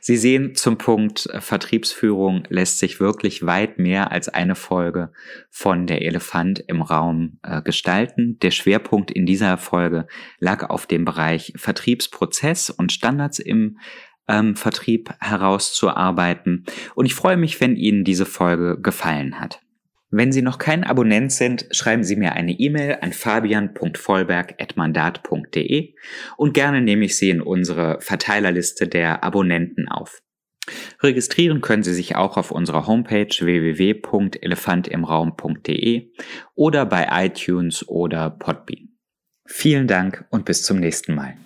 Sie 0.00 0.16
sehen 0.16 0.54
zum 0.54 0.78
Punkt 0.78 1.26
äh, 1.26 1.40
Vertriebsführung 1.40 2.44
lässt 2.48 2.78
sich 2.78 3.00
wirklich 3.00 3.44
weit 3.44 3.78
mehr 3.78 4.12
als 4.12 4.28
eine 4.28 4.54
Folge 4.54 5.12
von 5.50 5.86
der 5.86 6.02
Elefant 6.02 6.60
im 6.68 6.82
Raum 6.82 7.38
äh, 7.42 7.62
gestalten. 7.62 8.38
Der 8.40 8.52
Schwerpunkt 8.52 9.10
in 9.10 9.26
dieser 9.26 9.56
Folge 9.58 10.06
lag 10.38 10.68
auf 10.68 10.86
dem 10.86 11.04
Bereich 11.04 11.52
Vertriebsprozess 11.56 12.70
und 12.70 12.92
Standards 12.92 13.38
im 13.38 13.78
ähm, 14.28 14.56
Vertrieb 14.56 15.10
herauszuarbeiten. 15.20 16.64
Und 16.94 17.06
ich 17.06 17.14
freue 17.14 17.36
mich, 17.36 17.60
wenn 17.60 17.76
Ihnen 17.76 18.04
diese 18.04 18.26
Folge 18.26 18.78
gefallen 18.80 19.40
hat. 19.40 19.60
Wenn 20.10 20.30
Sie 20.30 20.42
noch 20.42 20.58
kein 20.58 20.84
Abonnent 20.84 21.32
sind, 21.32 21.66
schreiben 21.72 22.04
Sie 22.04 22.14
mir 22.16 22.34
eine 22.34 22.52
E-Mail 22.52 22.98
an 23.00 23.12
fabian.vollberg.mandat.de 23.12 25.94
und 26.36 26.54
gerne 26.54 26.80
nehme 26.80 27.04
ich 27.04 27.16
Sie 27.16 27.30
in 27.30 27.40
unsere 27.40 28.00
Verteilerliste 28.00 28.86
der 28.86 29.24
Abonnenten 29.24 29.88
auf. 29.88 30.22
Registrieren 31.00 31.60
können 31.60 31.82
Sie 31.82 31.94
sich 31.94 32.16
auch 32.16 32.36
auf 32.36 32.50
unserer 32.50 32.86
Homepage 32.86 33.28
www.elefantimraum.de 33.28 36.12
oder 36.54 36.86
bei 36.86 37.26
iTunes 37.26 37.88
oder 37.88 38.30
Podbean. 38.30 38.88
Vielen 39.46 39.86
Dank 39.86 40.26
und 40.30 40.44
bis 40.44 40.62
zum 40.62 40.78
nächsten 40.78 41.14
Mal. 41.14 41.36